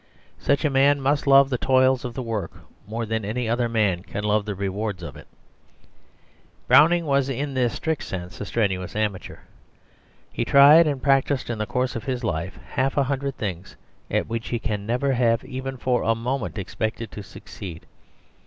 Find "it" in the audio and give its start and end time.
5.15-5.27